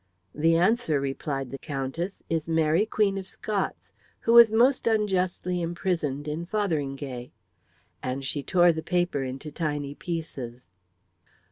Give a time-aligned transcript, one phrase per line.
[0.33, 6.27] "The answer," replied the Countess, "is Mary, Queen of Scots, who was most unjustly imprisoned
[6.27, 7.31] in Fotheringay,"
[8.01, 10.63] and she tore the paper into tiny pieces.